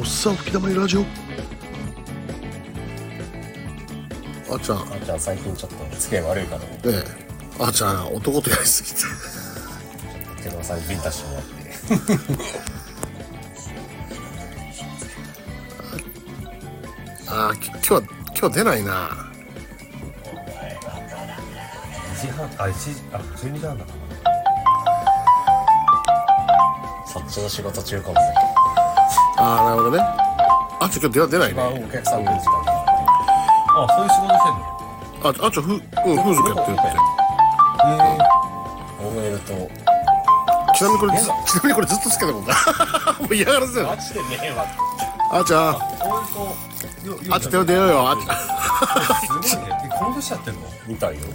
[0.00, 1.00] おっさん吹き溜まりラジオ。
[4.50, 4.78] あっちゃん。
[4.78, 6.68] あーちゃん最近ちょっと付き合い悪いからね。
[6.68, 7.62] ねえ。
[7.62, 10.48] あっちゃん男とやりすぎて。
[10.48, 11.50] 手野さんにビンタしてもらって
[17.28, 18.02] ああき今日は
[18.38, 19.10] 今日出ないな。
[22.14, 23.84] 2時半あ1時あ12時半だ
[27.04, 28.49] そっちの仕事中かもねああな
[29.80, 30.02] るほどね。
[30.80, 32.32] あっちゃん今日出出ない一番ねお客さん来る。
[32.34, 32.46] 時
[33.76, 34.64] あそういう仕事してんの？
[35.22, 36.88] ああっちゃんふ、うん、風俗やってるって。
[36.88, 37.90] へ
[39.00, 39.70] 大江と。
[40.74, 42.54] ちなみにこれずちなみにこれずっとつけたもんか
[43.20, 44.64] もう嫌がらせだよマジでねえわ。
[45.32, 48.08] あっちゃんあっちゃん出よう出ようよ。
[48.08, 49.78] あっちゃんすごいね。
[49.84, 50.60] えこの年やってんの？
[50.86, 51.26] みたいよね。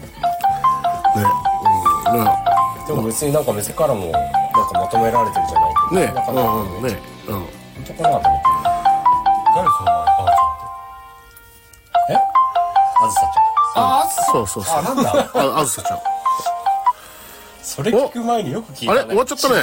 [2.11, 2.23] うん。
[2.23, 2.31] ね
[2.87, 5.67] でも別になんか店からもなんか求められてるじゃな
[6.03, 6.13] いね。
[6.13, 7.14] なんかうんうんね
[7.95, 8.47] かなと思って
[9.55, 10.27] 誰その前あ
[12.09, 12.11] え
[13.01, 13.83] あずさちゃん。
[13.83, 14.77] あそうそうそう。
[14.77, 15.03] あなん。
[15.03, 15.99] だああずさちゃん。
[17.61, 19.09] それ聞く前によく聞いた、ね、あれ？
[19.09, 19.55] 終わっちゃったね。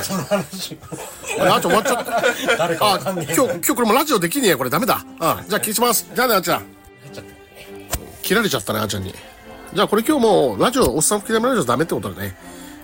[1.40, 2.22] あれあっちゃん終わっちゃった。
[2.58, 5.04] 誰かあわかんねえ今日今日これもラジオできねえやこれダメだ。
[5.20, 6.10] あじゃあ消します。
[6.14, 6.64] じゃあねあっちゃん。
[8.22, 9.14] 切られちゃったねあっちゃんに。
[9.72, 12.36] じゃあこれ今日もラジオおっさん吹き溜まりラジオダメってことだね。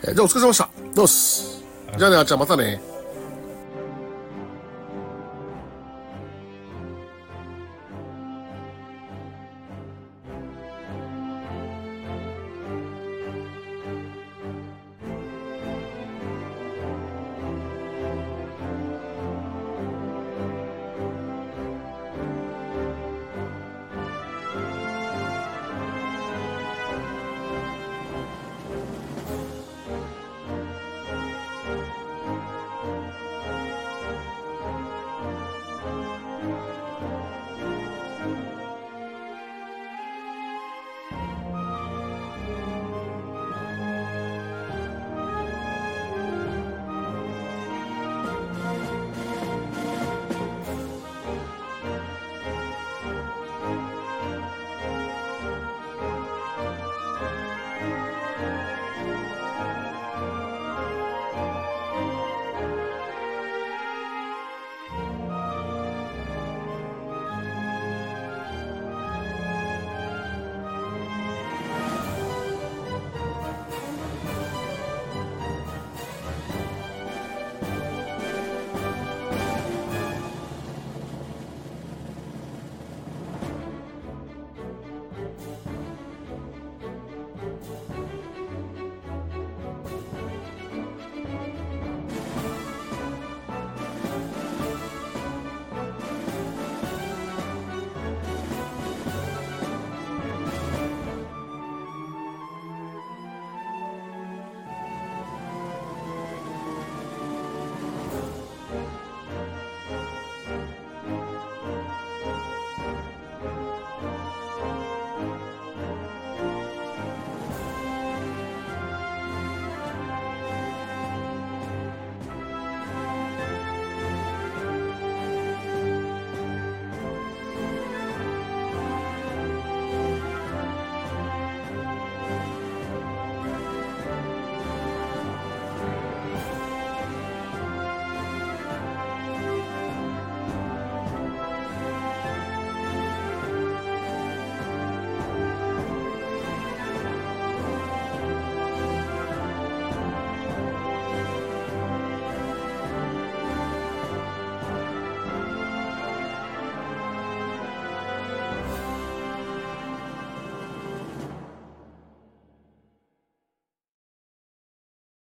[0.03, 0.69] えーじゃあお疲れ様でした。
[0.95, 1.65] どうっす。
[1.97, 2.81] じゃあねあっちゃんまたね